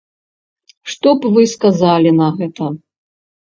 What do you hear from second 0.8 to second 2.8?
Што б вы сказалі на гэта?